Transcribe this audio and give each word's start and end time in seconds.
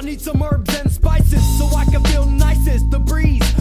I 0.00 0.02
need 0.02 0.22
some 0.22 0.42
herbs 0.42 0.74
and 0.80 0.90
spices 0.90 1.58
so 1.58 1.66
I 1.76 1.84
can 1.84 2.02
feel 2.04 2.24
nicest. 2.24 2.90
The 2.90 2.98
breeze 2.98 3.59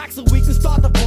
Max 0.00 0.16
a 0.16 0.24
week 0.32 0.46
and 0.46 0.54
start 0.54 0.80
the 0.80 0.99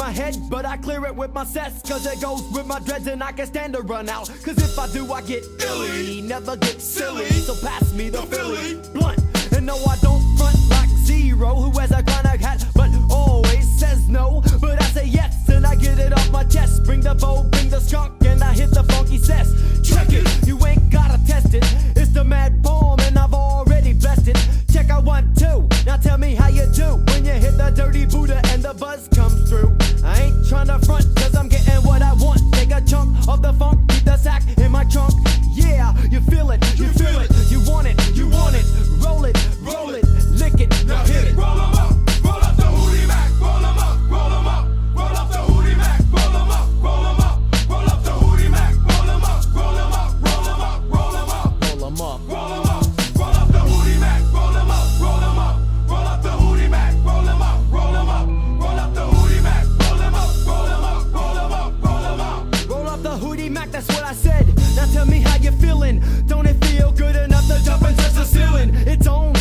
my 0.00 0.10
head, 0.10 0.38
but 0.48 0.64
I 0.64 0.78
clear 0.78 1.04
it 1.04 1.14
with 1.14 1.34
my 1.34 1.44
sets. 1.44 1.82
Cause 1.88 2.06
it 2.06 2.20
goes 2.22 2.42
with 2.52 2.66
my 2.66 2.80
dreads 2.80 3.06
and 3.06 3.22
I 3.22 3.32
can 3.32 3.46
stand 3.46 3.74
to 3.74 3.82
run 3.82 4.08
out. 4.08 4.28
Cause 4.42 4.56
if 4.56 4.78
I 4.78 4.88
do, 4.88 5.12
I 5.12 5.20
get 5.20 5.44
illy, 5.62 6.22
never 6.22 6.56
get 6.56 6.80
silly. 6.80 7.26
So 7.26 7.54
pass 7.54 7.92
me 7.92 8.08
the, 8.08 8.22
the 8.22 8.26
Philly 8.26 8.80
blunt. 8.94 9.20
And 9.54 9.66
no, 9.66 9.76
I 9.76 9.96
don't 10.00 10.22
front 10.38 10.58
like 10.70 10.88
zero 10.88 11.54
who 11.54 11.78
has 11.78 11.90
a 11.90 12.02
chronic 12.02 12.40
hat, 12.40 12.64
but 12.74 12.90
always 13.10 13.68
says 13.78 14.08
no. 14.08 14.42
But 14.58 14.80
I 14.82 14.86
say 14.86 15.04
yes, 15.04 15.48
and 15.50 15.66
I 15.66 15.74
get 15.74 15.98
it 15.98 16.14
off 16.14 16.30
my 16.32 16.44
chest. 16.44 16.84
Bring 16.84 17.02
the 17.02 17.14
bow. 17.14 17.59
Mac, 63.50 63.70
that's 63.70 63.88
what 63.88 64.04
I 64.04 64.12
said. 64.12 64.46
Now 64.76 64.86
tell 64.86 65.06
me 65.06 65.20
how 65.20 65.36
you 65.36 65.50
feeling. 65.52 66.02
Don't 66.26 66.46
it 66.46 66.62
feel 66.64 66.92
good 66.92 67.16
enough 67.16 67.46
to 67.48 67.62
jump 67.64 67.82
and 67.82 67.96
touch 67.96 68.12
the 68.12 68.24
ceiling? 68.24 68.70
It's 68.86 69.04
don't. 69.04 69.39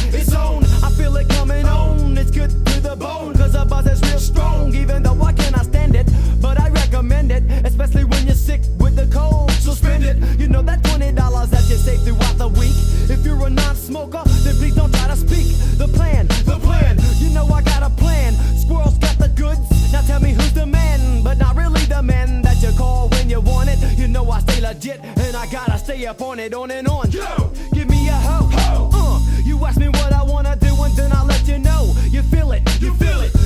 stay 25.89 26.05
up 26.05 26.21
on 26.21 26.39
it, 26.39 26.53
on 26.53 26.69
and 26.69 26.87
on. 26.87 27.09
Yo! 27.09 27.51
Give 27.73 27.89
me 27.89 28.09
a 28.09 28.13
hoe. 28.13 28.47
Ho. 28.51 28.89
Uh, 28.93 29.41
you 29.43 29.57
ask 29.65 29.79
me 29.79 29.87
what 29.87 30.13
I 30.13 30.21
wanna 30.21 30.55
do, 30.55 30.75
and 30.83 30.93
then 30.93 31.11
I 31.11 31.23
let 31.23 31.47
you 31.47 31.57
know. 31.57 31.93
You 32.09 32.21
feel 32.21 32.51
it, 32.51 32.61
you, 32.79 32.89
you 32.89 32.93
feel 32.95 33.21
it. 33.21 33.38